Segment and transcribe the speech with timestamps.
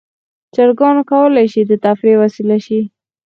[0.55, 2.79] چرګان کولی شي د تفریح وسیله شي.